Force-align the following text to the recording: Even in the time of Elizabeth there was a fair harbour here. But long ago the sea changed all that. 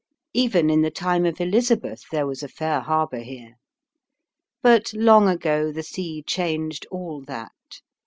Even 0.33 0.71
in 0.71 0.81
the 0.81 0.89
time 0.89 1.27
of 1.27 1.39
Elizabeth 1.39 2.05
there 2.11 2.25
was 2.25 2.41
a 2.41 2.47
fair 2.47 2.79
harbour 2.81 3.19
here. 3.19 3.59
But 4.63 4.91
long 4.95 5.29
ago 5.29 5.71
the 5.71 5.83
sea 5.83 6.23
changed 6.25 6.87
all 6.89 7.21
that. 7.27 7.81